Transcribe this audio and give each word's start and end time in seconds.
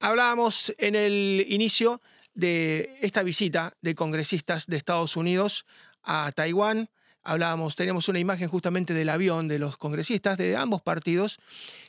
Hablábamos 0.00 0.72
en 0.78 0.94
el 0.94 1.44
inicio 1.48 2.00
de 2.34 2.96
esta 3.00 3.24
visita 3.24 3.74
de 3.82 3.96
congresistas 3.96 4.66
de 4.66 4.76
Estados 4.76 5.16
Unidos 5.16 5.66
a 6.04 6.30
Taiwán. 6.30 6.88
Hablábamos, 7.24 7.74
teníamos 7.74 8.08
una 8.08 8.20
imagen 8.20 8.48
justamente 8.48 8.94
del 8.94 9.08
avión 9.08 9.48
de 9.48 9.58
los 9.58 9.76
congresistas 9.76 10.38
de 10.38 10.56
ambos 10.56 10.82
partidos 10.82 11.40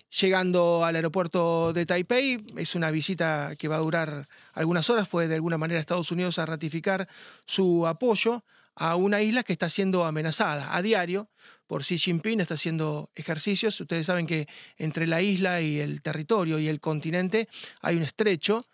llegando 0.09 0.83
al 0.83 0.95
aeropuerto 0.95 1.71
de 1.71 1.85
Taipei. 1.85 2.43
Es 2.57 2.73
una 2.73 2.89
visita 2.89 3.55
que 3.57 3.67
va 3.67 3.75
a 3.75 3.79
durar 3.79 4.27
algunas 4.53 4.89
horas. 4.89 5.07
Fue 5.07 5.27
de 5.27 5.35
alguna 5.35 5.59
manera 5.59 5.79
Estados 5.79 6.11
Unidos 6.11 6.39
a 6.39 6.47
ratificar 6.47 7.07
su 7.45 7.85
apoyo 7.85 8.43
a 8.79 8.95
una 8.95 9.21
isla 9.21 9.43
que 9.43 9.51
está 9.51 9.69
siendo 9.69 10.05
amenazada 10.05 10.73
a 10.75 10.81
diario 10.81 11.29
por 11.67 11.83
Xi 11.83 11.97
Jinping, 11.97 12.39
está 12.39 12.53
haciendo 12.53 13.09
ejercicios. 13.13 13.79
Ustedes 13.79 14.05
saben 14.05 14.25
que 14.25 14.47
entre 14.77 15.05
la 15.05 15.21
isla 15.21 15.59
y 15.61 15.81
el 15.81 16.01
territorio 16.01 16.57
y 16.59 16.69
el 16.69 16.79
continente 16.79 17.49
hay 17.81 17.97
un 17.97 18.03
estrecho 18.03 18.65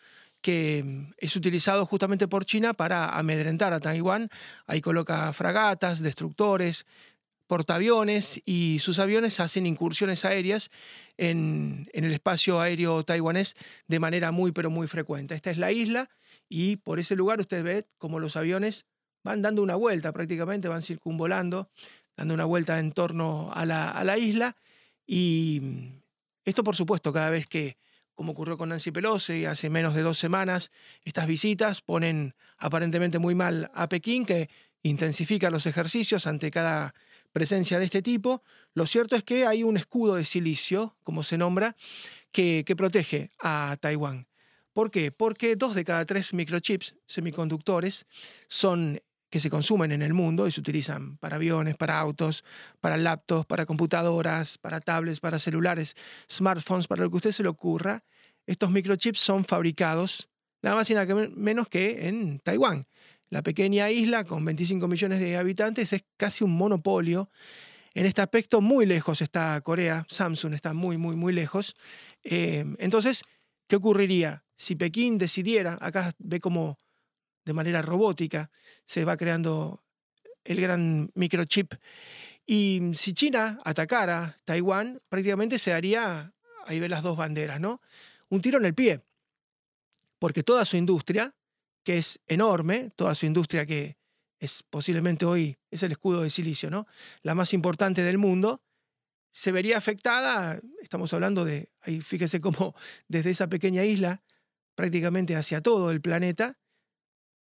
que 0.41 0.83
mm, 0.85 1.13
es 1.17 1.35
utilizado 1.35 1.88
justamente 1.88 2.27
por 2.27 2.45
China 2.45 2.75
para 2.75 3.17
amedrentar 3.17 3.73
a 3.73 3.80
Taiwán. 3.80 4.30
Ahí 4.67 4.80
coloca 4.80 5.33
fragatas, 5.33 6.02
destructores, 6.02 6.85
portaaviones 7.47 8.44
y 8.45 8.77
sus 8.81 8.99
aviones 8.99 9.39
hacen 9.39 9.66
incursiones 9.66 10.23
aéreas 10.23 10.69
en, 11.17 11.89
en, 11.94 12.03
el 12.05 12.13
espacio 12.13 12.61
aéreo 12.61 13.03
taiwanés 13.03 13.55
de 13.88 13.99
manera 13.99 14.31
muy 14.31 14.52
pero 14.52 14.69
muy 14.69 14.88
frecuente. 14.88 15.33
Esta 15.33 15.49
es 15.49 15.58
la 15.58 15.72
isla 15.72 16.11
y 16.47 16.75
por 16.75 16.99
ese 16.99 17.16
lugar 17.16 17.39
usted 17.39 17.63
ve 17.63 17.88
como 17.97 18.19
los 18.19 18.35
aviones 18.35 18.85
van 19.25 19.41
dando 19.41 19.61
una 19.61 19.75
vuelta 19.75 20.13
prácticamente, 20.13 20.70
van 20.70 20.84
circunvolando 20.84 21.70
dando 22.16 22.33
una 22.33 22.45
vuelta 22.45 22.79
en 22.79 22.91
torno 22.91 23.52
a 23.53 23.66
la, 23.66 24.17
isla. 24.17 24.55
Y 25.05 25.59
mm, 25.61 26.02
esto, 26.45 26.63
por 26.63 26.75
supuesto, 26.75 27.11
cada 27.11 27.30
vez 27.30 27.47
que, 27.47 27.77
como 28.13 28.31
ocurrió 28.31 28.57
con 28.57 28.69
Nancy 28.69 28.91
Pelosi 28.91 29.45
hace 29.45 29.69
menos 29.69 29.93
de 29.95 30.02
dos 30.02 30.17
semanas, 30.17 30.71
estas 31.03 31.27
visitas 31.27 31.81
ponen 31.81 32.35
aparentemente 32.57 33.19
muy 33.19 33.35
mal 33.35 33.69
a 33.73 33.89
Pekín, 33.89 34.25
que 34.25 34.50
intensifica 34.83 35.50
los 35.50 35.66
ejercicios 35.66 36.28
ante 36.28 36.52
cada 36.52 36.94
presencia 37.31 37.80
de 37.80 37.85
este 37.85 38.02
tipo. 38.02 38.44
Lo 38.73 38.85
cierto 38.85 39.16
es 39.16 39.23
que 39.23 39.45
hay 39.45 39.63
un 39.63 39.78
escudo 39.78 40.16
de 40.16 40.25
silicio, 40.25 40.95
como 41.03 41.23
se 41.23 41.38
nombra, 41.38 41.75
que, 42.31 42.63
que 42.66 42.75
protege 42.75 43.31
a 43.39 43.78
Taiwán. 43.80 44.28
¿Por 44.72 44.91
qué? 44.91 45.11
Porque 45.11 45.55
dos 45.55 45.73
de 45.73 45.85
cada 45.85 46.05
tres 46.05 46.33
microchips 46.33 46.95
semiconductores 47.07 48.05
son 48.47 49.02
que 49.36 49.41
se 49.41 49.50
consumen 49.50 49.91
en 49.91 50.02
el 50.02 50.14
mundo 50.14 50.47
y 50.47 50.52
se 50.52 50.61
utilizan 50.61 51.17
para 51.17 51.36
aviones, 51.36 51.75
para 51.75 52.00
autos, 52.00 52.45
para 52.80 52.95
laptops, 52.95 53.45
para 53.45 53.66
computadoras, 53.66 54.58
para 54.58 54.80
tablets, 54.80 55.19
para 55.19 55.39
celulares, 55.39 55.97
smartphones, 56.31 56.88
para 56.88 57.03
lo 57.03 57.09
que 57.09 57.16
a 57.16 57.17
usted 57.17 57.31
se 57.33 57.44
le 57.44 57.50
ocurra, 57.50 58.06
estos 58.47 58.72
microchips 58.72 59.19
son 59.19 59.44
fabricados 59.44 60.30
nada 60.61 60.78
más 60.78 60.89
y 60.89 60.94
nada 60.94 61.13
menos 61.36 61.67
que 61.67 62.08
en 62.08 62.39
Taiwán. 62.39 62.88
La 63.30 63.41
pequeña 63.41 63.91
isla 63.91 64.23
con 64.23 64.45
25 64.45 64.88
millones 64.88 65.19
de 65.19 65.36
habitantes 65.36 65.91
es 65.91 66.06
casi 66.16 66.45
un 66.45 66.56
monopolio. 66.56 67.30
En 67.94 68.06
este 68.06 68.22
aspecto 68.22 68.61
muy 68.61 68.86
lejos 68.86 69.22
está 69.22 69.59
Corea, 69.59 70.06
Samsung 70.08 70.53
está 70.53 70.73
muy, 70.73 70.95
muy, 70.95 71.17
muy 71.17 71.33
lejos. 71.33 71.75
Eh, 72.23 72.63
entonces, 72.78 73.22
¿qué 73.67 73.75
ocurriría 73.75 74.45
si 74.56 74.78
Pekín 74.78 75.17
decidiera, 75.17 75.78
acá 75.81 76.16
ve 76.19 76.39
como 76.39 76.78
de 77.45 77.53
manera 77.53 77.81
robótica, 77.81 78.49
se 78.85 79.05
va 79.05 79.17
creando 79.17 79.83
el 80.43 80.61
gran 80.61 81.11
microchip. 81.15 81.73
Y 82.45 82.91
si 82.93 83.13
China 83.13 83.59
atacara 83.63 84.39
Taiwán, 84.45 85.01
prácticamente 85.09 85.57
se 85.57 85.73
haría, 85.73 86.33
ahí 86.66 86.79
ve 86.79 86.89
las 86.89 87.03
dos 87.03 87.17
banderas, 87.17 87.59
¿no? 87.59 87.81
Un 88.29 88.41
tiro 88.41 88.57
en 88.57 88.66
el 88.66 88.73
pie, 88.73 89.01
porque 90.19 90.43
toda 90.43 90.66
su 90.66 90.77
industria, 90.77 91.33
que 91.83 91.97
es 91.97 92.19
enorme, 92.27 92.91
toda 92.95 93.16
su 93.16 93.25
industria 93.25 93.66
que 93.66 93.97
es 94.39 94.63
posiblemente 94.63 95.25
hoy, 95.25 95.57
es 95.71 95.83
el 95.83 95.91
escudo 95.91 96.21
de 96.21 96.29
silicio, 96.29 96.69
¿no? 96.69 96.88
La 97.21 97.35
más 97.35 97.53
importante 97.53 98.03
del 98.03 98.17
mundo, 98.17 98.61
se 99.31 99.51
vería 99.51 99.78
afectada, 99.78 100.61
estamos 100.81 101.13
hablando 101.13 101.44
de, 101.44 101.69
ahí 101.81 102.01
fíjese 102.01 102.39
cómo 102.39 102.75
desde 103.07 103.31
esa 103.31 103.47
pequeña 103.47 103.84
isla, 103.84 104.23
prácticamente 104.75 105.35
hacia 105.35 105.61
todo 105.61 105.91
el 105.91 106.01
planeta, 106.01 106.57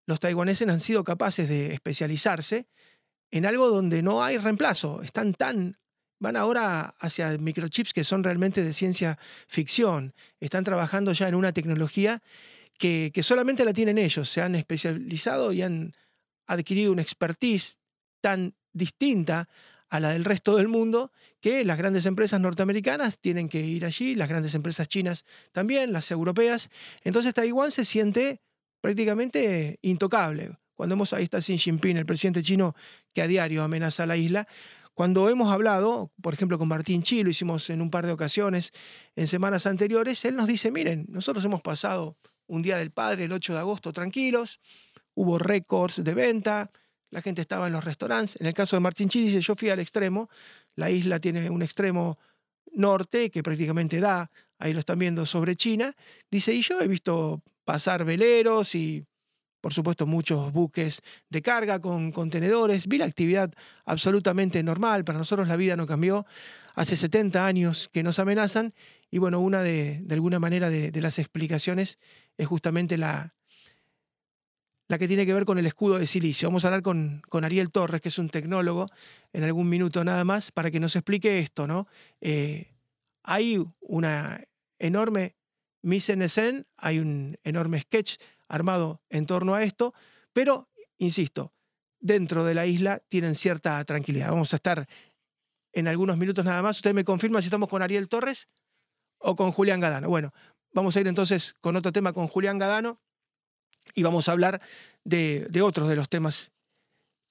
los 0.06 0.20
taiwaneses 0.20 0.68
han 0.68 0.80
sido 0.80 1.04
capaces 1.04 1.48
de 1.48 1.74
especializarse 1.74 2.68
en 3.32 3.46
algo 3.46 3.68
donde 3.70 4.02
no 4.02 4.24
hay 4.24 4.38
reemplazo. 4.38 5.02
Están 5.02 5.34
tan 5.34 5.78
van 6.20 6.36
ahora 6.36 6.94
hacia 7.00 7.36
microchips 7.38 7.94
que 7.94 8.04
son 8.04 8.24
realmente 8.24 8.64
de 8.64 8.74
ciencia 8.74 9.18
ficción. 9.48 10.14
Están 10.40 10.64
trabajando 10.64 11.14
ya 11.14 11.28
en 11.28 11.34
una 11.34 11.52
tecnología 11.52 12.22
que, 12.78 13.12
que, 13.12 13.24
solamente 13.24 13.66
la 13.66 13.74
tienen 13.74 13.98
ellos. 13.98 14.30
Se 14.30 14.42
han 14.42 14.54
especializado 14.54 15.52
y 15.52 15.64
han 15.64 15.96
adquirido 16.46 16.92
una 16.92 17.02
expertise 17.02 17.80
tan 18.22 18.54
distinta 18.72 19.50
a 19.90 20.00
la 20.00 20.12
del 20.12 20.24
resto 20.24 20.56
del 20.56 20.68
mundo 20.68 21.12
que 21.42 21.66
las 21.66 21.78
grandes 21.78 22.06
empresas 22.06 22.40
norteamericanas 22.40 23.20
tienen 23.20 23.50
que 23.50 23.62
ir 23.62 23.84
allí, 23.84 24.16
las 24.16 24.30
grandes 24.30 24.54
empresas 24.54 24.88
chinas 24.88 25.26
también, 25.52 25.92
las 25.92 26.12
europeas. 26.12 26.70
Entonces 27.04 27.34
Taiwán 27.34 27.72
se 27.72 27.84
siente 27.84 28.42
prácticamente 28.82 29.80
intocable. 29.82 30.58
Cuando 30.76 30.96
hemos, 30.96 31.14
ahí 31.14 31.24
está 31.24 31.40
Xi 31.40 31.58
Jinping, 31.58 31.98
el 31.98 32.06
presidente 32.06 32.42
chino 32.42 32.76
que 33.14 33.22
a 33.22 33.28
diario 33.28 33.64
amenaza 33.64 34.04
a 34.04 34.08
la 34.08 34.18
isla. 34.18 34.48
Cuando 34.94 35.30
hemos 35.30 35.52
hablado, 35.52 36.12
por 36.22 36.34
ejemplo, 36.34 36.58
con 36.58 36.68
Martín 36.68 37.04
Chi, 37.04 37.24
lo 37.24 37.30
hicimos 37.30 37.70
en 37.70 37.82
un 37.82 37.90
par 37.90 38.06
de 38.06 38.12
ocasiones 38.12 38.74
en 39.16 39.28
semanas 39.28 39.66
anteriores, 39.66 40.26
él 40.26 40.36
nos 40.36 40.48
dice, 40.48 40.72
miren, 40.72 41.06
nosotros 41.08 41.46
hemos 41.46 41.62
pasado 41.62 42.18
un 42.48 42.62
Día 42.62 42.78
del 42.78 42.92
Padre 42.92 43.26
el 43.26 43.32
8 43.32 43.54
de 43.54 43.60
agosto 43.60 43.94
tranquilos, 43.94 44.60
hubo 45.14 45.38
récords 45.38 46.04
de 46.04 46.14
venta, 46.14 46.72
la 47.10 47.22
gente 47.22 47.42
estaba 47.42 47.68
en 47.68 47.74
los 47.74 47.84
restaurantes. 47.84 48.40
En 48.40 48.48
el 48.48 48.54
caso 48.54 48.76
de 48.76 48.82
Martín 48.82 49.08
Chi 49.08 49.24
dice, 49.24 49.40
yo 49.40 49.56
fui 49.56 49.70
al 49.70 49.80
extremo, 49.80 50.30
la 50.76 50.90
isla 50.90 51.20
tiene 51.20 51.50
un 51.50 51.62
extremo 51.62 52.18
norte 52.74 53.30
que 53.30 53.44
prácticamente 53.44 54.00
da, 54.00 54.32
ahí 54.58 54.74
lo 54.74 54.80
están 54.80 55.00
viendo, 55.00 55.26
sobre 55.26 55.56
China. 55.56 55.96
Dice, 56.30 56.54
y 56.54 56.62
yo 56.62 56.82
he 56.82 56.88
visto 56.88 57.42
pasar 57.64 58.06
veleros 58.06 58.76
y, 58.76 59.06
por 59.62 59.74
supuesto, 59.74 60.06
muchos 60.06 60.52
buques 60.52 61.02
de 61.30 61.42
carga 61.42 61.80
con 61.80 62.12
contenedores. 62.12 62.88
Vi 62.88 62.98
la 62.98 63.06
actividad 63.06 63.54
absolutamente 63.86 64.64
normal. 64.64 65.06
Para 65.06 65.20
nosotros 65.20 65.48
la 65.48 65.56
vida 65.56 65.76
no 65.76 65.86
cambió. 65.86 66.26
Hace 66.76 66.96
70 66.96 67.46
años 67.46 67.90
que 67.92 68.04
nos 68.04 68.20
amenazan. 68.20 68.74
Y 69.10 69.20
bueno, 69.20 69.40
una 69.40 69.62
de, 69.62 70.00
de 70.02 70.14
alguna 70.14 70.40
manera 70.40 70.70
de, 70.70 71.02
las 71.02 71.20
explicaciones 71.20 72.00
es 72.38 72.48
justamente 72.48 72.98
la, 72.98 73.36
la 74.88 74.98
que 74.98 75.08
tiene 75.08 75.26
que 75.26 75.34
ver 75.34 75.46
con 75.46 75.58
el 75.58 75.66
escudo 75.66 76.00
de 76.00 76.08
silicio. 76.08 76.48
Vamos 76.48 76.64
a 76.64 76.70
hablar 76.70 76.82
con, 76.82 77.22
con, 77.30 77.44
Ariel 77.44 77.72
Torres, 77.72 78.02
que 78.02 78.10
es 78.10 78.18
un 78.18 78.30
tecnólogo, 78.30 78.88
en 79.34 79.44
algún 79.44 79.70
minuto 79.70 80.04
nada 80.04 80.24
más, 80.24 80.52
para 80.52 80.72
que 80.72 80.80
nos 80.80 80.96
explique 80.96 81.40
esto, 81.40 81.68
¿no? 81.68 81.88
Eh, 82.20 82.72
hay 83.24 83.64
una 83.82 84.44
enorme 84.80 85.36
scène, 86.00 86.66
hay 86.78 87.00
un 87.00 87.38
enorme 87.44 87.80
sketch 87.82 88.18
armado 88.48 89.02
en 89.10 89.26
torno 89.26 89.56
a 89.56 89.64
esto, 89.64 89.94
pero, 90.34 90.70
insisto, 90.98 91.54
dentro 92.00 92.44
de 92.44 92.54
la 92.54 92.66
isla 92.66 93.02
tienen 93.10 93.36
cierta 93.36 93.84
tranquilidad. 93.86 94.30
Vamos 94.30 94.54
a 94.54 94.58
estar 94.58 94.88
en 95.74 95.88
algunos 95.88 96.18
minutos 96.18 96.44
nada 96.44 96.62
más. 96.62 96.78
Usted 96.78 96.94
me 96.94 97.06
confirma 97.06 97.42
si 97.42 97.48
estamos 97.48 97.70
con 97.70 97.82
Ariel 97.82 98.10
Torres 98.10 98.48
o 99.20 99.36
con 99.36 99.52
Julián 99.52 99.80
Gadano. 99.80 100.10
Bueno, 100.10 100.34
vamos 100.74 100.96
a 100.96 101.00
ir 101.00 101.08
entonces 101.08 101.56
con 101.62 101.76
otro 101.76 101.92
tema 101.92 102.14
con 102.14 102.28
Julián 102.28 102.58
Gadano 102.58 103.00
y 103.94 104.04
vamos 104.04 104.28
a 104.28 104.34
hablar 104.34 104.62
de, 105.04 105.48
de 105.50 105.62
otros 105.62 105.88
de 105.88 105.96
los 105.96 106.10
temas 106.10 106.52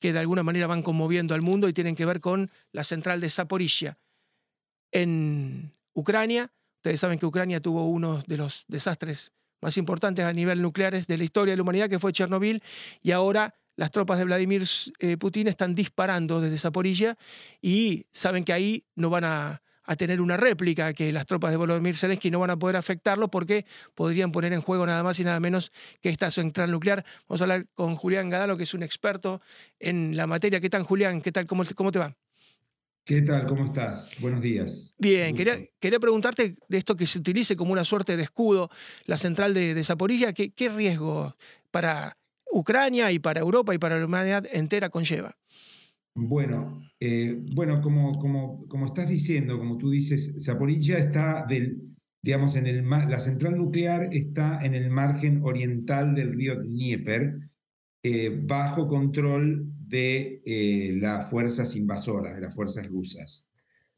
que 0.01 0.13
de 0.13 0.19
alguna 0.19 0.43
manera 0.43 0.67
van 0.67 0.83
conmoviendo 0.83 1.35
al 1.35 1.43
mundo 1.43 1.69
y 1.69 1.75
tienen 1.75 1.95
que 1.95 2.07
ver 2.07 2.21
con 2.21 2.51
la 2.73 2.85
central 2.85 3.21
de 3.21 3.29
Zaporizhia 3.29 3.99
en 4.93 5.75
Ucrania 5.93 6.53
Ustedes 6.81 6.99
saben 6.99 7.19
que 7.19 7.27
Ucrania 7.27 7.61
tuvo 7.61 7.85
uno 7.85 8.23
de 8.27 8.39
los 8.39 8.65
desastres 8.67 9.33
más 9.61 9.77
importantes 9.77 10.25
a 10.25 10.33
nivel 10.33 10.63
nucleares 10.63 11.07
de 11.07 11.19
la 11.19 11.25
historia 11.25 11.53
de 11.53 11.59
la 11.59 11.63
humanidad, 11.63 11.91
que 11.91 11.99
fue 11.99 12.11
Chernobyl, 12.11 12.63
y 13.03 13.11
ahora 13.11 13.55
las 13.77 13.91
tropas 13.91 14.17
de 14.17 14.25
Vladimir 14.25 14.67
eh, 14.99 15.19
Putin 15.19 15.49
están 15.49 15.75
disparando 15.75 16.41
desde 16.41 16.57
Zaporilla 16.57 17.19
y 17.61 18.07
saben 18.15 18.45
que 18.45 18.55
ahí 18.55 18.87
no 18.95 19.11
van 19.11 19.25
a, 19.25 19.63
tener 19.99 20.23
una 20.23 20.39
réplica, 20.39 20.95
que 20.95 21.13
las 21.13 21.27
tropas 21.27 21.51
de 21.51 21.59
Volodymyr 21.59 21.97
Zelensky 21.97 22.31
no 22.31 22.39
van 22.39 22.51
a 22.51 22.57
poder 22.57 22.77
afectarlo 22.77 23.29
porque 23.29 23.67
podrían 23.95 24.33
poner 24.33 24.53
en 24.55 24.63
juego 24.63 24.87
nada 24.87 25.03
más 25.03 25.19
y 25.19 25.25
nada 25.25 25.41
menos 25.41 25.73
que 26.01 26.09
esta 26.09 26.31
central 26.31 26.71
nuclear. 26.71 27.05
Vamos 27.29 27.41
a 27.41 27.45
hablar 27.45 27.67
con 27.75 27.97
Julián 27.97 28.31
Gadalo, 28.31 28.57
que 28.57 28.63
es 28.63 28.73
un 28.73 28.85
experto 28.85 29.43
en 29.81 30.17
la 30.17 30.27
materia. 30.27 30.61
¿Qué 30.61 30.71
tal, 30.71 30.85
Julián? 30.85 31.21
¿Qué 31.21 31.33
tal? 31.33 31.47
¿Cómo, 31.47 31.65
cómo 31.75 31.93
te 31.93 31.99
va? 31.99 32.17
¿Qué 33.11 33.23
tal? 33.23 33.49
¿Cómo 33.49 33.65
estás? 33.65 34.13
Buenos 34.21 34.41
días. 34.41 34.95
Bien, 34.97 35.35
quería, 35.35 35.59
quería, 35.81 35.99
preguntarte 35.99 36.55
de 36.69 36.79
esto 36.79 36.95
que 36.95 37.09
se 37.09 37.19
utilice 37.19 37.57
como 37.57 37.73
una 37.73 37.83
suerte 37.83 38.17
de 38.17 38.23
escudo, 38.23 38.71
la 39.05 39.17
central 39.17 39.53
de, 39.53 39.75
de 39.75 39.83
Zaporilla, 39.83 40.33
¿qué, 40.33 40.53
¿qué, 40.53 40.69
riesgo 40.69 41.35
para 41.73 42.17
Ucrania 42.53 43.11
y 43.11 43.19
para 43.19 43.41
Europa 43.41 43.75
y 43.75 43.79
para 43.79 43.99
la 43.99 44.07
humanidad 44.07 44.47
entera 44.53 44.91
conlleva? 44.91 45.37
Bueno, 46.15 46.85
eh, 47.01 47.37
bueno 47.53 47.81
como, 47.81 48.17
como, 48.21 48.69
como, 48.69 48.87
estás 48.87 49.09
diciendo, 49.09 49.59
como 49.59 49.77
tú 49.77 49.91
dices, 49.91 50.45
Zaporilla 50.45 50.97
está 50.97 51.45
del, 51.49 51.83
digamos, 52.23 52.55
en 52.55 52.69
el, 52.69 52.89
la 52.89 53.19
central 53.19 53.57
nuclear 53.57 54.09
está 54.13 54.65
en 54.65 54.77
el 54.77 54.89
margen 54.89 55.41
oriental 55.43 56.15
del 56.15 56.33
río 56.33 56.63
Dnieper, 56.63 57.50
eh, 58.03 58.41
bajo 58.45 58.87
control 58.87 59.67
de 59.87 60.43
eh, 60.47 60.97
las 61.01 61.29
fuerzas 61.29 61.77
invasoras, 61.77 62.35
de 62.35 62.43
las 62.43 62.55
fuerzas 62.55 62.89
rusas. 62.89 63.49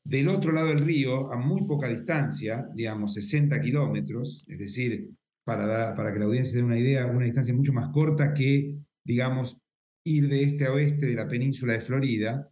Del 0.02 0.28
otro 0.28 0.52
lado 0.52 0.68
del 0.68 0.84
río, 0.84 1.32
a 1.32 1.36
muy 1.36 1.64
poca 1.66 1.88
distancia, 1.88 2.66
digamos 2.74 3.14
60 3.14 3.60
kilómetros, 3.60 4.44
es 4.48 4.58
decir, 4.58 5.10
para, 5.44 5.94
para 5.94 6.12
que 6.12 6.18
la 6.18 6.24
audiencia 6.24 6.56
dé 6.56 6.64
una 6.64 6.78
idea, 6.78 7.06
una 7.06 7.24
distancia 7.24 7.54
mucho 7.54 7.72
más 7.72 7.90
corta 7.92 8.34
que, 8.34 8.76
digamos, 9.04 9.58
ir 10.04 10.28
de 10.28 10.42
este 10.42 10.66
a 10.66 10.72
oeste 10.72 11.06
de 11.06 11.14
la 11.14 11.28
península 11.28 11.74
de 11.74 11.80
Florida, 11.80 12.50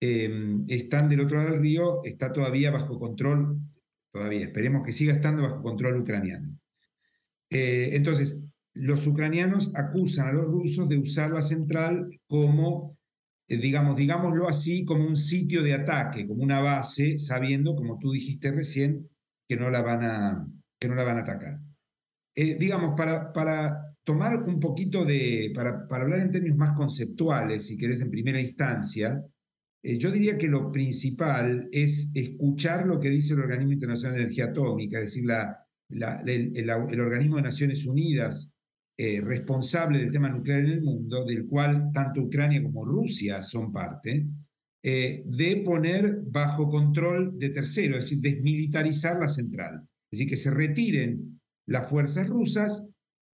em, 0.00 0.64
están 0.68 1.08
del 1.08 1.20
otro 1.20 1.38
lado 1.38 1.50
del 1.52 1.60
río, 1.60 2.02
está 2.04 2.32
todavía 2.32 2.70
bajo 2.70 2.98
control, 2.98 3.60
todavía, 4.12 4.42
esperemos 4.42 4.82
que 4.84 4.92
siga 4.92 5.12
estando 5.12 5.42
bajo 5.42 5.62
control 5.62 6.00
ucraniano. 6.00 6.58
Eh, 7.50 7.90
entonces, 7.92 8.48
los 8.76 9.06
ucranianos 9.06 9.72
acusan 9.74 10.28
a 10.28 10.32
los 10.32 10.46
rusos 10.46 10.88
de 10.88 10.98
usar 10.98 11.30
la 11.30 11.42
central 11.42 12.08
como, 12.26 12.98
eh, 13.48 13.56
digamos, 13.56 13.96
digámoslo 13.96 14.48
así, 14.48 14.84
como 14.84 15.06
un 15.06 15.16
sitio 15.16 15.62
de 15.62 15.74
ataque, 15.74 16.26
como 16.26 16.42
una 16.42 16.60
base, 16.60 17.18
sabiendo, 17.18 17.74
como 17.74 17.98
tú 17.98 18.12
dijiste 18.12 18.52
recién, 18.52 19.08
que 19.48 19.56
no 19.56 19.70
la 19.70 19.82
van 19.82 20.04
a, 20.04 20.48
que 20.78 20.88
no 20.88 20.94
la 20.94 21.04
van 21.04 21.18
a 21.18 21.22
atacar. 21.22 21.60
Eh, 22.34 22.56
digamos, 22.58 22.94
para, 22.96 23.32
para 23.32 23.94
tomar 24.04 24.42
un 24.42 24.60
poquito 24.60 25.04
de, 25.04 25.52
para, 25.54 25.86
para, 25.88 26.04
hablar 26.04 26.20
en 26.20 26.30
términos 26.30 26.58
más 26.58 26.72
conceptuales, 26.72 27.66
si 27.66 27.78
querés, 27.78 28.00
en 28.00 28.10
primera 28.10 28.40
instancia, 28.40 29.24
eh, 29.82 29.98
yo 29.98 30.10
diría 30.10 30.36
que 30.36 30.48
lo 30.48 30.70
principal 30.72 31.68
es 31.72 32.10
escuchar 32.14 32.86
lo 32.86 33.00
que 33.00 33.08
dice 33.08 33.34
el 33.34 33.40
Organismo 33.40 33.72
Internacional 33.72 34.16
de 34.16 34.22
Energía 34.24 34.46
Atómica, 34.46 34.98
es 34.98 35.04
decir, 35.04 35.24
la, 35.26 35.66
el, 35.88 36.70
Organismo 36.70 37.36
de 37.36 37.42
Naciones 37.42 37.86
Unidas 37.86 38.55
eh, 38.98 39.20
responsable 39.20 39.98
del 39.98 40.10
tema 40.10 40.30
nuclear 40.30 40.60
en 40.60 40.70
el 40.70 40.82
mundo, 40.82 41.24
del 41.26 41.46
cual 41.46 41.90
tanto 41.92 42.22
Ucrania 42.22 42.62
como 42.62 42.84
Rusia 42.84 43.42
son 43.42 43.70
parte, 43.70 44.26
eh, 44.82 45.22
de 45.26 45.62
poner 45.64 46.20
bajo 46.26 46.70
control 46.70 47.38
de 47.38 47.50
terceros, 47.50 47.98
es 47.98 48.04
decir, 48.04 48.20
desmilitarizar 48.20 49.18
la 49.18 49.28
central. 49.28 49.82
Es 50.10 50.18
decir, 50.18 50.30
que 50.30 50.36
se 50.36 50.50
retiren 50.50 51.40
las 51.66 51.90
fuerzas 51.90 52.28
rusas 52.28 52.88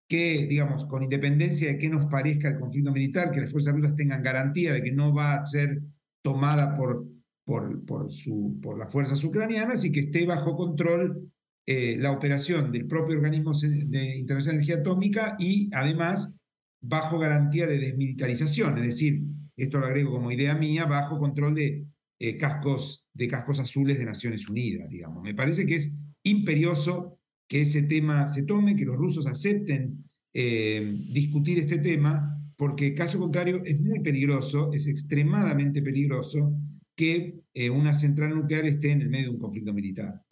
que, 0.08 0.46
digamos, 0.48 0.84
con 0.86 1.02
independencia 1.02 1.68
de 1.68 1.78
qué 1.78 1.88
nos 1.88 2.06
parezca 2.06 2.48
el 2.48 2.58
conflicto 2.58 2.90
militar, 2.92 3.30
que 3.30 3.40
las 3.40 3.50
fuerzas 3.50 3.74
rusas 3.74 3.94
tengan 3.94 4.22
garantía 4.22 4.72
de 4.72 4.82
que 4.82 4.92
no 4.92 5.14
va 5.14 5.34
a 5.34 5.44
ser 5.44 5.80
tomada 6.22 6.76
por, 6.76 7.06
por, 7.44 7.84
por, 7.84 8.10
su, 8.12 8.58
por 8.62 8.78
las 8.78 8.92
fuerzas 8.92 9.22
ucranianas 9.22 9.84
y 9.84 9.92
que 9.92 10.00
esté 10.00 10.26
bajo 10.26 10.56
control 10.56 11.31
eh, 11.64 11.96
la 11.96 12.10
operación 12.10 12.72
del 12.72 12.88
propio 12.88 13.14
organismo 13.14 13.52
de 13.54 14.16
Internacional 14.16 14.56
de 14.56 14.64
Energía 14.64 14.76
Atómica 14.80 15.36
y 15.38 15.70
además 15.72 16.36
bajo 16.80 17.20
garantía 17.20 17.68
de 17.68 17.78
desmilitarización, 17.78 18.76
es 18.78 18.82
decir, 18.82 19.22
esto 19.56 19.78
lo 19.78 19.86
agrego 19.86 20.10
como 20.10 20.32
idea 20.32 20.56
mía, 20.56 20.86
bajo 20.86 21.20
control 21.20 21.54
de 21.54 21.86
eh, 22.18 22.36
cascos, 22.36 23.06
de 23.14 23.28
cascos 23.28 23.60
azules 23.60 23.96
de 23.98 24.06
Naciones 24.06 24.48
Unidas, 24.48 24.88
digamos. 24.90 25.22
Me 25.22 25.34
parece 25.34 25.64
que 25.64 25.76
es 25.76 25.96
imperioso 26.24 27.20
que 27.48 27.60
ese 27.60 27.84
tema 27.84 28.26
se 28.26 28.42
tome, 28.42 28.74
que 28.74 28.84
los 28.84 28.96
rusos 28.96 29.28
acepten 29.28 30.04
eh, 30.34 30.96
discutir 31.12 31.60
este 31.60 31.78
tema, 31.78 32.42
porque 32.56 32.96
caso 32.96 33.20
contrario 33.20 33.62
es 33.64 33.80
muy 33.80 34.00
peligroso, 34.00 34.72
es 34.72 34.88
extremadamente 34.88 35.80
peligroso 35.80 36.58
que 36.96 37.40
una 37.72 37.92
central 37.92 38.34
nuclear 38.34 38.64
esté 38.64 38.90
en 38.90 39.02
el 39.02 39.10
medio 39.10 39.26
de 39.26 39.34
un 39.34 39.38
conflicto 39.38 39.74
militar. 39.74 40.22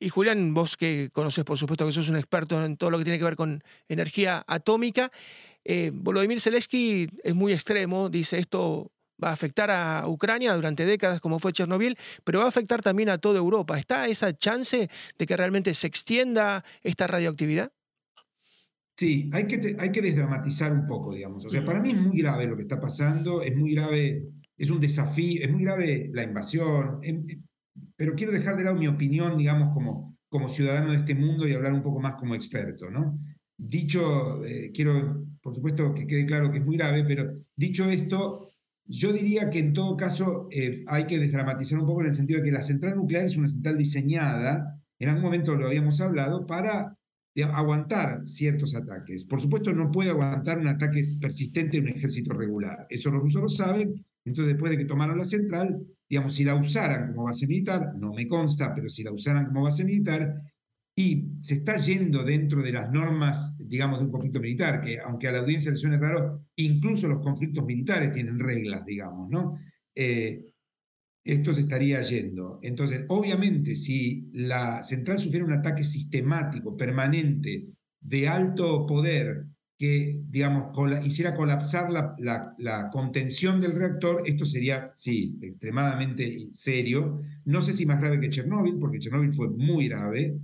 Y 0.00 0.08
Julián, 0.08 0.54
vos 0.54 0.78
que 0.78 1.10
conoces, 1.12 1.44
por 1.44 1.58
supuesto, 1.58 1.86
que 1.86 1.92
sos 1.92 2.08
un 2.08 2.16
experto 2.16 2.64
en 2.64 2.78
todo 2.78 2.90
lo 2.90 2.98
que 2.98 3.04
tiene 3.04 3.18
que 3.18 3.24
ver 3.24 3.36
con 3.36 3.62
energía 3.86 4.42
atómica, 4.46 5.12
eh, 5.62 5.90
Volodymyr 5.92 6.40
Zelensky 6.40 7.06
es 7.22 7.34
muy 7.34 7.52
extremo, 7.52 8.08
dice 8.08 8.38
esto 8.38 8.90
va 9.22 9.28
a 9.28 9.32
afectar 9.32 9.70
a 9.70 10.08
Ucrania 10.08 10.54
durante 10.54 10.86
décadas 10.86 11.20
como 11.20 11.38
fue 11.38 11.52
Chernobyl, 11.52 11.98
pero 12.24 12.38
va 12.38 12.46
a 12.46 12.48
afectar 12.48 12.80
también 12.80 13.10
a 13.10 13.18
toda 13.18 13.38
Europa. 13.38 13.78
¿Está 13.78 14.08
esa 14.08 14.34
chance 14.36 14.88
de 15.18 15.26
que 15.26 15.36
realmente 15.36 15.74
se 15.74 15.86
extienda 15.86 16.64
esta 16.82 17.06
radioactividad? 17.06 17.70
Sí, 18.96 19.30
hay 19.32 19.46
que, 19.46 19.76
hay 19.78 19.92
que 19.92 20.02
desdramatizar 20.02 20.72
un 20.72 20.86
poco, 20.86 21.14
digamos. 21.14 21.44
O 21.44 21.50
sea, 21.50 21.64
para 21.64 21.80
mí 21.80 21.90
es 21.90 21.96
muy 21.96 22.18
grave 22.18 22.46
lo 22.46 22.56
que 22.56 22.62
está 22.62 22.80
pasando, 22.80 23.42
es 23.42 23.54
muy 23.54 23.74
grave, 23.74 24.24
es 24.56 24.70
un 24.70 24.80
desafío, 24.80 25.42
es 25.42 25.50
muy 25.50 25.64
grave 25.64 26.10
la 26.12 26.22
invasión, 26.22 27.00
em, 27.02 27.24
em, 27.28 27.42
pero 28.00 28.14
quiero 28.14 28.32
dejar 28.32 28.56
de 28.56 28.64
lado 28.64 28.76
mi 28.76 28.86
opinión, 28.86 29.36
digamos, 29.36 29.74
como, 29.74 30.16
como 30.30 30.48
ciudadano 30.48 30.90
de 30.90 30.96
este 30.96 31.14
mundo 31.14 31.46
y 31.46 31.52
hablar 31.52 31.74
un 31.74 31.82
poco 31.82 32.00
más 32.00 32.14
como 32.14 32.34
experto, 32.34 32.88
¿no? 32.88 33.20
Dicho, 33.58 34.42
eh, 34.42 34.70
quiero, 34.72 35.26
por 35.42 35.54
supuesto, 35.54 35.92
que 35.92 36.06
quede 36.06 36.24
claro 36.24 36.50
que 36.50 36.60
es 36.60 36.64
muy 36.64 36.78
grave, 36.78 37.04
pero 37.04 37.30
dicho 37.54 37.90
esto, 37.90 38.48
yo 38.86 39.12
diría 39.12 39.50
que 39.50 39.58
en 39.58 39.74
todo 39.74 39.98
caso 39.98 40.48
eh, 40.50 40.82
hay 40.86 41.06
que 41.06 41.18
desdramatizar 41.18 41.78
un 41.78 41.86
poco 41.86 42.00
en 42.00 42.06
el 42.06 42.14
sentido 42.14 42.40
de 42.40 42.46
que 42.46 42.52
la 42.52 42.62
central 42.62 42.96
nuclear 42.96 43.24
es 43.24 43.36
una 43.36 43.50
central 43.50 43.76
diseñada, 43.76 44.80
en 44.98 45.08
algún 45.10 45.24
momento 45.24 45.54
lo 45.54 45.66
habíamos 45.66 46.00
hablado, 46.00 46.46
para 46.46 46.96
aguantar 47.52 48.26
ciertos 48.26 48.74
ataques. 48.74 49.26
Por 49.26 49.42
supuesto, 49.42 49.74
no 49.74 49.90
puede 49.90 50.08
aguantar 50.08 50.58
un 50.58 50.68
ataque 50.68 51.18
persistente 51.20 51.82
de 51.82 51.82
un 51.82 51.98
ejército 51.98 52.32
regular. 52.32 52.86
Eso 52.88 53.10
los 53.10 53.20
rusos 53.20 53.42
lo 53.42 53.48
saben. 53.50 54.06
Entonces, 54.24 54.54
después 54.54 54.70
de 54.70 54.78
que 54.78 54.84
tomaron 54.84 55.18
la 55.18 55.24
central, 55.24 55.80
digamos, 56.08 56.34
si 56.34 56.44
la 56.44 56.54
usaran 56.54 57.12
como 57.12 57.24
base 57.24 57.46
militar, 57.46 57.94
no 57.96 58.12
me 58.12 58.28
consta, 58.28 58.74
pero 58.74 58.88
si 58.88 59.02
la 59.02 59.12
usaran 59.12 59.46
como 59.46 59.62
base 59.62 59.84
militar, 59.84 60.42
y 60.96 61.30
se 61.40 61.54
está 61.54 61.76
yendo 61.76 62.24
dentro 62.24 62.62
de 62.62 62.72
las 62.72 62.90
normas, 62.90 63.56
digamos, 63.68 63.98
de 63.98 64.06
un 64.06 64.10
conflicto 64.10 64.40
militar, 64.40 64.82
que 64.82 64.98
aunque 64.98 65.28
a 65.28 65.32
la 65.32 65.38
audiencia 65.38 65.70
le 65.70 65.76
suene 65.76 65.98
raro, 65.98 66.44
incluso 66.56 67.08
los 67.08 67.20
conflictos 67.20 67.64
militares 67.64 68.12
tienen 68.12 68.38
reglas, 68.38 68.84
digamos, 68.84 69.30
¿no? 69.30 69.58
Eh, 69.94 70.50
esto 71.24 71.52
se 71.52 71.62
estaría 71.62 72.02
yendo. 72.02 72.58
Entonces, 72.62 73.06
obviamente, 73.08 73.74
si 73.74 74.30
la 74.32 74.82
central 74.82 75.18
sufriera 75.18 75.46
un 75.46 75.52
ataque 75.52 75.84
sistemático, 75.84 76.76
permanente, 76.76 77.68
de 78.00 78.28
alto 78.28 78.86
poder, 78.86 79.46
que, 79.80 80.20
digamos, 80.28 80.76
hiciera 81.06 81.34
colapsar 81.34 81.90
la, 81.90 82.90
contención 82.92 83.62
del 83.62 83.74
reactor, 83.74 84.22
esto 84.26 84.44
sería, 84.44 84.90
sí, 84.92 85.38
extremadamente 85.40 86.50
serio. 86.52 87.22
No 87.46 87.62
sé 87.62 87.72
si 87.72 87.86
más 87.86 87.98
grave 87.98 88.20
que 88.20 88.28
Chernóbil, 88.28 88.76
porque 88.78 88.98
Chernóbil 88.98 89.32
fue 89.32 89.48
muy 89.48 89.88
grave, 89.88 90.38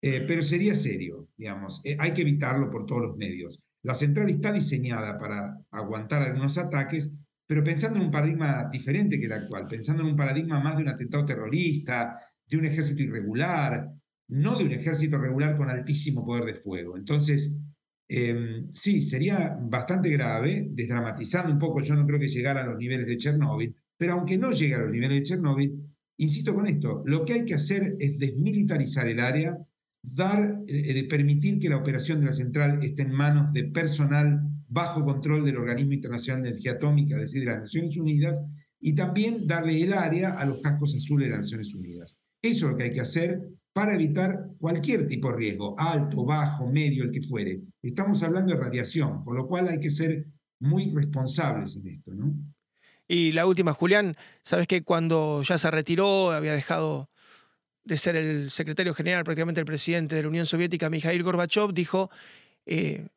eh, 0.00 0.24
pero 0.28 0.40
sería 0.40 0.76
serio, 0.76 1.28
digamos. 1.36 1.80
Eh, 1.82 1.96
hay 1.98 2.12
que 2.12 2.22
evitarlo 2.22 2.70
por 2.70 2.86
todos 2.86 3.02
los 3.02 3.16
medios. 3.16 3.60
La 3.82 3.94
central 3.94 4.30
está 4.30 4.52
diseñada 4.52 5.18
para 5.18 5.58
aguantar 5.72 6.22
algunos 6.22 6.56
ataques, 6.56 7.10
pero 7.44 7.64
pensando 7.64 7.98
en 7.98 8.04
un 8.04 8.12
paradigma 8.12 8.68
diferente 8.70 9.18
que 9.18 9.26
el 9.26 9.32
actual, 9.32 9.66
pensando 9.66 10.04
en 10.04 10.10
un 10.10 10.16
paradigma 10.16 10.60
más 10.60 10.76
de 10.76 10.84
un 10.84 10.90
atentado 10.90 11.24
terrorista, 11.24 12.20
de 12.48 12.56
un 12.56 12.64
ejército 12.64 13.02
irregular, 13.02 13.90
no 14.28 14.56
de 14.56 14.64
un 14.64 14.72
ejército 14.72 15.18
regular 15.18 15.56
con 15.56 15.70
altísimo 15.70 16.24
poder 16.24 16.44
de 16.44 16.54
fuego. 16.54 16.96
Entonces, 16.96 17.65
em, 18.08 18.70
sí, 18.72 19.02
sería 19.02 19.58
bastante 19.60 20.10
grave, 20.10 20.68
desdramatizando 20.70 21.52
un 21.52 21.58
poco, 21.58 21.80
yo 21.80 21.94
no 21.94 22.06
creo 22.06 22.20
que 22.20 22.28
llegara 22.28 22.62
a 22.62 22.66
los 22.66 22.78
niveles 22.78 23.06
de 23.06 23.18
Chernóbil, 23.18 23.74
pero 23.96 24.14
aunque 24.14 24.38
no 24.38 24.52
llegue 24.52 24.74
a 24.74 24.78
los 24.78 24.90
niveles 24.90 25.20
de 25.20 25.24
Chernóbil, 25.24 25.82
insisto 26.18 26.54
con 26.54 26.66
esto, 26.66 27.02
lo 27.06 27.24
que 27.24 27.34
hay 27.34 27.44
que 27.44 27.54
hacer 27.54 27.96
es 27.98 28.18
desmilitarizar 28.18 29.08
el 29.08 29.20
área, 29.20 29.58
dar, 30.02 30.62
eh, 30.68 31.06
permitir 31.08 31.58
que 31.58 31.68
la 31.68 31.78
operación 31.78 32.20
de 32.20 32.26
la 32.26 32.32
central 32.32 32.82
esté 32.82 33.02
en 33.02 33.12
manos 33.12 33.52
de 33.52 33.64
personal 33.64 34.40
bajo 34.68 35.04
control 35.04 35.44
del 35.44 35.56
Organismo 35.56 35.92
Internacional 35.92 36.42
de 36.42 36.50
Energía 36.50 36.72
Atómica, 36.72 37.16
es 37.16 37.22
decir, 37.22 37.40
de 37.40 37.52
las 37.52 37.60
Naciones 37.60 37.96
Unidas, 37.96 38.42
y 38.80 38.94
también 38.94 39.46
darle 39.46 39.82
el 39.82 39.92
área 39.92 40.32
a 40.32 40.44
los 40.44 40.60
cascos 40.60 40.94
azules 40.94 41.28
de 41.28 41.32
las 41.32 41.46
Naciones 41.46 41.74
Unidas. 41.74 42.16
Eso 42.42 42.66
es 42.66 42.72
lo 42.72 42.78
que 42.78 42.84
hay 42.84 42.92
que 42.92 43.00
hacer 43.00 43.40
para 43.76 43.92
evitar 43.92 44.52
cualquier 44.58 45.06
tipo 45.06 45.30
de 45.30 45.36
riesgo, 45.36 45.74
alto, 45.78 46.24
bajo, 46.24 46.66
medio, 46.66 47.04
el 47.04 47.10
que 47.10 47.20
fuere. 47.20 47.60
Estamos 47.82 48.22
hablando 48.22 48.54
de 48.54 48.58
radiación, 48.58 49.22
por 49.22 49.36
lo 49.36 49.46
cual 49.46 49.68
hay 49.68 49.78
que 49.78 49.90
ser 49.90 50.24
muy 50.60 50.90
responsables 50.94 51.76
en 51.76 51.88
esto, 51.88 52.14
¿no? 52.14 52.34
Y 53.06 53.32
la 53.32 53.44
última, 53.44 53.74
Julián, 53.74 54.16
sabes 54.42 54.66
que 54.66 54.82
cuando 54.82 55.42
ya 55.42 55.58
se 55.58 55.70
retiró, 55.70 56.32
había 56.32 56.54
dejado 56.54 57.10
de 57.84 57.98
ser 57.98 58.16
el 58.16 58.50
secretario 58.50 58.94
general, 58.94 59.24
prácticamente 59.24 59.60
el 59.60 59.66
presidente 59.66 60.14
de 60.14 60.22
la 60.22 60.28
Unión 60.28 60.46
Soviética, 60.46 60.88
Mikhail 60.88 61.22
Gorbachev, 61.22 61.74
dijo, 61.74 62.08
eh, 62.64 63.08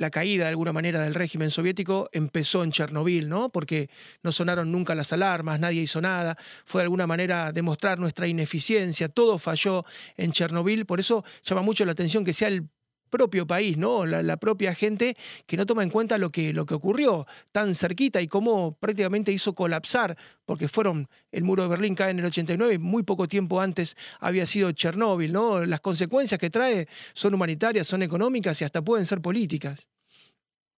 la 0.00 0.10
caída 0.10 0.44
de 0.44 0.50
alguna 0.50 0.72
manera 0.72 1.02
del 1.02 1.14
régimen 1.14 1.50
soviético 1.50 2.08
empezó 2.12 2.64
en 2.64 2.72
Chernobyl, 2.72 3.28
¿no? 3.28 3.50
Porque 3.50 3.90
no 4.22 4.32
sonaron 4.32 4.72
nunca 4.72 4.94
las 4.94 5.12
alarmas, 5.12 5.60
nadie 5.60 5.82
hizo 5.82 6.00
nada, 6.00 6.38
fue 6.64 6.80
de 6.80 6.84
alguna 6.84 7.06
manera 7.06 7.52
demostrar 7.52 7.98
nuestra 7.98 8.26
ineficiencia, 8.26 9.10
todo 9.10 9.38
falló 9.38 9.84
en 10.16 10.32
Chernobyl, 10.32 10.86
por 10.86 11.00
eso 11.00 11.22
llama 11.44 11.60
mucho 11.60 11.84
la 11.84 11.92
atención 11.92 12.24
que 12.24 12.32
sea 12.32 12.48
el 12.48 12.70
propio 13.10 13.46
país, 13.46 13.76
¿no? 13.76 14.06
La, 14.06 14.36
propia 14.38 14.74
gente 14.74 15.16
que 15.46 15.56
no 15.56 15.66
toma 15.66 15.82
en 15.82 15.90
cuenta 15.90 16.16
lo 16.16 16.30
que, 16.30 16.52
lo 16.52 16.64
que 16.64 16.74
ocurrió 16.74 17.26
tan 17.52 17.74
cerquita 17.74 18.22
y 18.22 18.28
cómo 18.28 18.76
prácticamente 18.78 19.32
hizo 19.32 19.54
colapsar, 19.54 20.16
porque 20.46 20.68
fueron, 20.68 21.08
el 21.32 21.44
muro 21.44 21.64
de 21.64 21.68
Berlín 21.68 21.94
cae 21.94 22.10
en 22.10 22.20
el 22.20 22.24
89, 22.26 22.78
muy 22.78 23.02
poco 23.02 23.28
tiempo 23.28 23.60
antes 23.60 23.96
había 24.20 24.46
sido 24.46 24.72
Chernóbil, 24.72 25.32
¿no? 25.32 25.66
Las 25.66 25.80
consecuencias 25.80 26.40
que 26.40 26.48
trae 26.48 26.88
son 27.12 27.34
humanitarias, 27.34 27.86
son 27.86 28.02
económicas 28.02 28.60
y 28.60 28.64
hasta 28.64 28.82
pueden 28.82 29.04
ser 29.04 29.20
políticas. 29.20 29.86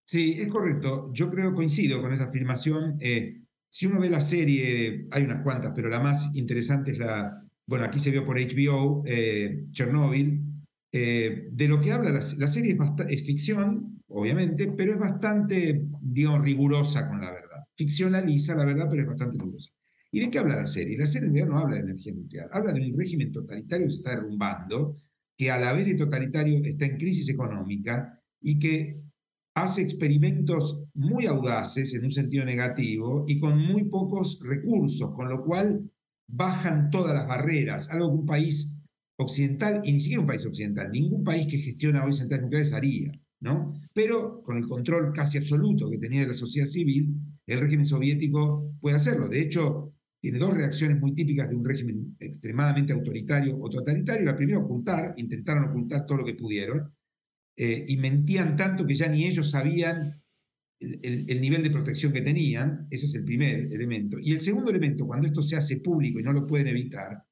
Sí, 0.04 0.36
es 0.38 0.48
correcto. 0.48 1.10
Yo 1.12 1.30
creo, 1.30 1.54
coincido 1.54 2.02
con 2.02 2.12
esa 2.12 2.24
afirmación. 2.24 2.96
Eh, 3.00 3.40
si 3.68 3.86
uno 3.86 4.00
ve 4.00 4.10
la 4.10 4.20
serie, 4.20 5.06
hay 5.10 5.22
unas 5.22 5.42
cuantas, 5.42 5.72
pero 5.74 5.88
la 5.88 6.00
más 6.00 6.34
interesante 6.34 6.92
es 6.92 6.98
la, 6.98 7.42
bueno, 7.66 7.84
aquí 7.84 7.98
se 7.98 8.10
vio 8.10 8.24
por 8.24 8.38
HBO, 8.38 9.02
eh, 9.06 9.64
Chernobyl, 9.70 10.51
eh, 10.94 11.48
de 11.50 11.68
lo 11.68 11.80
que 11.80 11.90
habla 11.90 12.10
la, 12.10 12.20
serie 12.20 12.76
es, 13.08 13.24
ficción, 13.24 14.02
obviamente, 14.08 14.72
pero 14.76 14.92
es 14.92 14.98
bastante, 14.98 15.86
digamos, 16.02 16.42
rigurosa 16.42 17.08
con 17.08 17.22
la 17.22 17.32
verdad. 17.32 17.64
Ficcionaliza 17.76 18.54
la 18.54 18.66
verdad, 18.66 18.88
pero 18.90 19.02
es 19.02 19.08
bastante 19.08 19.38
rigurosa. 19.38 19.70
¿Y 20.10 20.20
de 20.20 20.30
qué 20.30 20.38
habla 20.38 20.56
la 20.56 20.66
serie? 20.66 20.98
La 20.98 21.06
serie 21.06 21.28
en 21.28 21.34
realidad 21.34 21.54
no 21.54 21.60
habla 21.60 21.76
de 21.76 21.82
energía 21.82 22.12
nuclear, 22.12 22.50
habla 22.52 22.74
de 22.74 22.92
un 22.92 22.98
régimen 22.98 23.32
totalitario 23.32 23.86
que 23.86 23.90
se 23.90 23.96
está 23.96 24.10
derrumbando, 24.10 24.98
que 25.38 25.50
a 25.50 25.58
la 25.58 25.72
vez 25.72 25.86
de 25.86 25.94
totalitario 25.94 26.62
está 26.62 26.84
en 26.84 26.98
crisis 26.98 27.30
económica 27.30 28.20
y 28.42 28.58
que 28.58 29.00
hace 29.54 29.80
experimentos 29.80 30.84
muy 30.92 31.24
audaces 31.24 31.94
en 31.94 32.04
un 32.04 32.12
sentido 32.12 32.44
negativo 32.44 33.24
y 33.26 33.38
con 33.38 33.58
muy 33.58 33.84
pocos 33.84 34.38
recursos, 34.42 35.14
con 35.14 35.30
lo 35.30 35.42
cual 35.42 35.90
bajan 36.28 36.90
todas 36.90 37.14
las 37.14 37.26
barreras, 37.26 37.90
algo 37.90 38.10
que 38.10 38.18
un 38.18 38.26
país 38.26 38.81
occidental, 39.16 39.82
y 39.84 39.92
ni 39.92 40.00
siquiera 40.00 40.20
un 40.20 40.26
país 40.26 40.44
occidental, 40.46 40.90
ningún 40.90 41.24
país 41.24 41.46
que 41.46 41.58
gestiona 41.58 42.04
hoy 42.04 42.12
centrales 42.12 42.44
nucleares 42.44 42.72
haría, 42.72 43.12
¿no? 43.40 43.72
Pero 43.94 44.42
con 44.42 44.56
el 44.56 44.66
control 44.66 45.12
casi 45.12 45.38
absoluto 45.38 45.90
que 45.90 45.98
tenía 45.98 46.22
de 46.22 46.28
la 46.28 46.34
sociedad 46.34 46.66
civil, 46.66 47.14
el 47.46 47.60
régimen 47.60 47.86
soviético 47.86 48.74
puede 48.80 48.96
hacerlo. 48.96 49.28
De 49.28 49.40
hecho, 49.40 49.92
tiene 50.20 50.38
dos 50.38 50.54
reacciones 50.54 51.00
muy 51.00 51.14
típicas 51.14 51.48
de 51.48 51.56
un 51.56 51.64
régimen 51.64 52.16
extremadamente 52.20 52.92
autoritario 52.92 53.58
o 53.58 53.68
totalitario. 53.68 54.24
La 54.24 54.36
primera, 54.36 54.60
ocultar, 54.60 55.14
intentaron 55.16 55.64
ocultar 55.64 56.06
todo 56.06 56.18
lo 56.18 56.24
que 56.24 56.34
pudieron, 56.34 56.94
eh, 57.56 57.84
y 57.88 57.96
mentían 57.96 58.56
tanto 58.56 58.86
que 58.86 58.94
ya 58.94 59.08
ni 59.08 59.26
ellos 59.26 59.50
sabían 59.50 60.22
el, 60.80 61.40
nivel 61.40 61.62
de 61.62 61.70
protección 61.70 62.12
que 62.12 62.22
tenían, 62.22 62.86
ese 62.90 63.06
es 63.06 63.14
el 63.14 63.24
primer 63.24 63.72
elemento. 63.72 64.18
Y 64.20 64.32
el 64.32 64.40
segundo 64.40 64.70
elemento, 64.70 65.06
cuando 65.06 65.26
esto 65.26 65.42
se 65.42 65.56
hace 65.56 65.80
público 65.80 66.18
y 66.18 66.22
no 66.22 66.32
lo 66.32 66.46
pueden 66.46 66.66
evitar, 66.68 67.22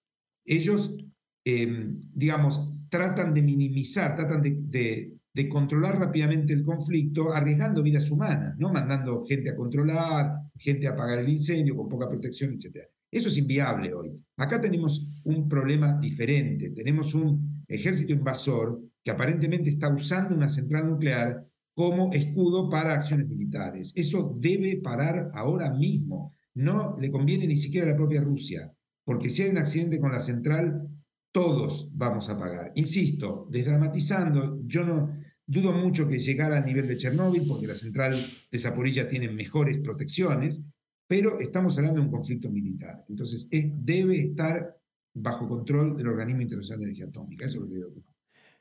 ellos, 0.44 0.96
em, 1.44 2.00
digamos, 2.14 2.68
tratan 2.88 3.32
de 3.32 3.42
minimizar, 3.42 4.16
tratan 4.16 4.42
de, 4.42 5.16
controlar 5.48 5.98
rápidamente 5.98 6.52
el 6.52 6.64
conflicto, 6.64 7.32
arriesgando 7.32 7.82
vidas 7.82 8.10
humanas, 8.10 8.54
¿no? 8.58 8.70
mandando 8.70 9.24
gente 9.24 9.48
a 9.48 9.56
controlar, 9.56 10.32
gente 10.58 10.86
a 10.86 10.90
apagar 10.90 11.20
el 11.20 11.30
incendio 11.30 11.76
con 11.76 11.88
poca 11.88 12.08
protección, 12.08 12.52
etc. 12.52 12.84
Eso 13.10 13.28
es 13.28 13.38
inviable 13.38 13.94
hoy. 13.94 14.10
Acá 14.36 14.60
tenemos 14.60 15.08
un 15.24 15.48
problema 15.48 15.98
diferente, 15.98 16.70
tenemos 16.70 17.14
un 17.14 17.64
ejército 17.68 18.12
invasor 18.12 18.82
que 19.02 19.10
aparentemente 19.10 19.70
está 19.70 19.88
usando 19.92 20.34
una 20.34 20.48
central 20.48 20.90
nuclear 20.90 21.46
como 21.74 22.12
escudo 22.12 22.68
para 22.68 22.94
acciones 22.94 23.26
militares. 23.28 23.92
Eso 23.96 24.36
debe 24.38 24.80
parar 24.82 25.30
ahora 25.32 25.72
mismo. 25.72 26.34
No 26.54 26.98
le 27.00 27.10
conviene 27.10 27.46
ni 27.46 27.56
siquiera 27.56 27.86
a 27.86 27.90
la 27.90 27.96
propia 27.96 28.20
Rusia, 28.20 28.70
porque 29.04 29.30
si 29.30 29.42
hay 29.42 29.50
un 29.50 29.58
accidente 29.58 29.98
con 29.98 30.12
la 30.12 30.20
central, 30.20 30.88
todos 31.32 31.90
vamos 31.94 32.28
a 32.28 32.38
pagar. 32.38 32.72
Insisto, 32.74 33.46
desdramatizando, 33.50 34.60
yo 34.64 34.84
no 34.84 35.16
dudo 35.46 35.72
mucho 35.72 36.08
que 36.08 36.18
llegara 36.18 36.58
al 36.58 36.64
nivel 36.64 36.86
de 36.86 36.96
Chernóbil, 36.96 37.46
porque 37.46 37.66
la 37.66 37.74
central 37.74 38.24
de 38.50 38.58
Zaporilla 38.58 39.08
tiene 39.08 39.28
mejores 39.28 39.78
protecciones, 39.78 40.64
pero 41.08 41.40
estamos 41.40 41.76
hablando 41.76 42.00
de 42.00 42.06
un 42.06 42.12
conflicto 42.12 42.50
militar. 42.50 43.04
Entonces, 43.08 43.48
debe 43.50 44.20
estar 44.20 44.76
bajo 45.12 45.48
control 45.48 45.96
del 45.96 46.06
Organismo 46.06 46.42
Internacional 46.42 46.80
de 46.80 46.84
Energía 46.86 47.06
Atómica. 47.06 47.46
Eso 47.46 47.56
es 47.56 47.62
lo 47.62 47.68
que 47.68 47.74
debe 47.74 48.02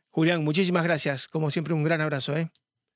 Julián, 0.10 0.44
muchísimas 0.44 0.84
gracias. 0.84 1.28
Como 1.28 1.52
siempre, 1.52 1.76
un 1.76 1.84
gran 1.84 2.02
abrazo. 2.02 2.36
¿eh? 2.36 2.50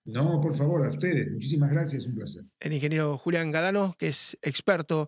No, 0.06 0.42
por 0.42 0.56
favor, 0.56 0.86
a 0.86 0.90
ustedes. 0.90 1.32
Muchísimas 1.32 1.70
gracias, 1.70 2.08
un 2.08 2.16
placer. 2.16 2.44
El 2.60 2.74
ingeniero 2.74 3.18
Julián 3.20 3.52
Gadano, 3.52 3.96
que 4.00 4.08
es 4.08 4.38
experto 4.42 5.08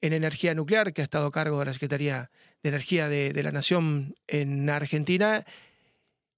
en 0.00 0.12
energía 0.12 0.54
nuclear, 0.54 0.92
que 0.92 1.00
ha 1.00 1.04
estado 1.04 1.26
a 1.26 1.32
cargo 1.32 1.58
de 1.58 1.64
la 1.64 1.72
Secretaría 1.72 2.30
de 2.62 2.68
Energía 2.68 3.08
de, 3.08 3.42
la 3.42 3.52
Nación 3.52 4.14
en 4.26 4.68
Argentina. 4.68 5.44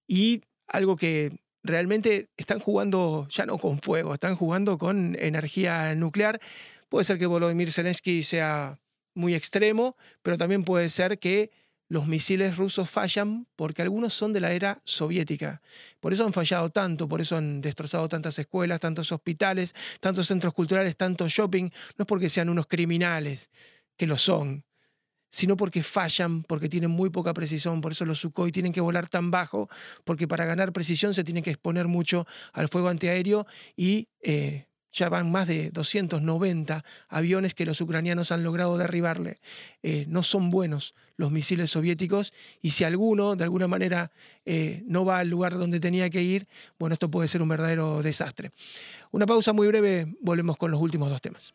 Y 0.07 0.43
algo 0.67 0.97
que 0.97 1.39
realmente 1.63 2.29
están 2.37 2.59
jugando 2.59 3.27
ya 3.31 3.47
no 3.47 3.59
con 3.59 3.81
fuego, 3.81 4.15
están 4.15 4.37
jugando 4.37 4.79
con 4.79 5.17
energía 5.19 5.95
nuclear. 5.95 6.41
Puede 6.89 7.05
ser 7.05 7.19
que 7.19 7.27
Volodymyr 7.27 7.73
Zelensky 7.73 8.23
sea 8.23 8.79
muy 9.15 9.35
extremo, 9.35 9.97
pero 10.23 10.39
también 10.39 10.65
puede 10.65 10.89
ser 10.89 11.19
que 11.19 11.51
los 11.89 12.07
misiles 12.07 12.57
rusos 12.57 12.89
fallan 12.89 13.47
porque 13.55 13.83
algunos 13.83 14.15
son 14.15 14.33
de 14.33 14.41
la 14.41 14.53
era 14.53 14.81
soviética. 14.85 15.61
Por 16.01 16.15
eso 16.15 16.25
han 16.25 16.33
fallado 16.33 16.71
tanto, 16.71 17.07
por 17.07 17.21
eso 17.21 17.37
han 17.37 17.61
destrozado 17.61 18.09
tantas 18.09 18.39
escuelas, 18.39 18.81
tantos 18.81 19.13
hospitales, 19.13 19.75
tantos 20.01 20.27
centros 20.27 20.55
culturales, 20.55 20.97
tanto 20.97 21.29
shopping. 21.29 21.65
No 21.99 22.05
es 22.05 22.07
porque 22.07 22.31
sean 22.31 22.49
unos 22.49 22.67
criminales, 22.67 23.51
que 23.99 24.07
lo 24.07 24.17
son, 24.17 24.65
sino 25.33 25.57
porque 25.57 25.83
fallan, 25.83 26.45
porque 26.45 26.69
tienen 26.69 26.91
muy 26.91 27.11
poca 27.11 27.35
precisión. 27.35 27.81
Por 27.81 27.93
eso 27.93 28.05
los 28.05 28.21
Sukhoi 28.21 28.53
tienen 28.53 28.73
que 28.73 28.81
volar 28.81 29.09
tan 29.09 29.33
bajo, 29.33 29.69
porque 30.05 30.29
para 30.29 30.45
ganar 30.45 30.73
precisión 30.73 31.15
se 31.15 31.25
tienen 31.25 31.43
que 31.43 31.51
exponer 31.51 31.89
mucho 31.89 32.27
al 32.53 32.69
fuego 32.69 32.89
antiaéreo 32.89 33.47
y 33.75 34.09
eh, 34.21 34.67
ya 34.93 35.09
van 35.09 35.33
más 35.33 35.49
de 35.49 35.71
290 35.71 36.85
aviones 37.09 37.55
que 37.55 37.65
los 37.65 37.81
ucranianos 37.81 38.31
han 38.31 38.43
logrado 38.45 38.77
derribarle. 38.77 39.41
Eh, 39.83 40.05
no 40.07 40.23
son 40.23 40.51
buenos 40.51 40.95
los 41.17 41.31
misiles 41.31 41.71
soviéticos 41.71 42.35
y 42.61 42.73
si 42.73 42.85
alguno 42.85 43.35
de 43.35 43.45
alguna 43.45 43.69
manera 43.69 44.13
eh, 44.45 44.83
no 44.87 45.07
va 45.07 45.19
al 45.19 45.31
lugar 45.31 45.57
donde 45.57 45.81
tenía 45.81 46.11
que 46.11 46.23
ir, 46.23 46.47
bueno, 46.79 46.93
esto 46.93 47.11
puede 47.11 47.29
ser 47.29 47.41
un 47.41 47.49
verdadero 47.49 48.03
desastre. 48.03 48.51
Una 49.13 49.25
pausa 49.25 49.55
muy 49.55 49.67
breve, 49.67 50.15
volvemos 50.21 50.59
con 50.59 50.71
los 50.71 50.81
últimos 50.81 51.09
dos 51.09 51.23
temas. 51.23 51.55